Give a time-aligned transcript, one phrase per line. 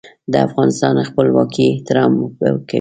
[0.31, 2.67] د افغانستان خپلواکۍ احترام به کوي.